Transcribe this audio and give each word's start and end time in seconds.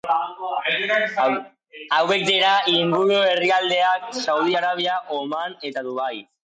Hauek 1.97 2.25
dira 2.31 2.55
inguruko 2.73 3.21
herrialdeak: 3.29 4.11
Saudi 4.25 4.61
Arabia, 4.65 5.01
Oman 5.21 5.57
eta 5.71 5.91
Dubai. 5.93 6.15